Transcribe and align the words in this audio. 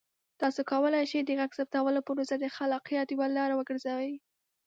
تاسو 0.41 0.61
کولی 0.71 1.03
شئ 1.11 1.21
د 1.25 1.31
غږ 1.39 1.51
ثبتولو 1.57 2.05
پروسه 2.07 2.35
د 2.39 2.45
خلاقیت 2.55 3.07
یوه 3.15 3.27
لاره 3.37 3.53
وګرځوئ. 3.55 4.13